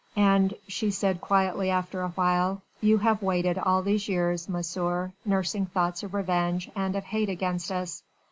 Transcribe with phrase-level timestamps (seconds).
[0.15, 6.01] "And," she said quietly after awhile, "you have waited all these years, Monsieur, nursing thoughts
[6.01, 8.01] of revenge and of hate against us.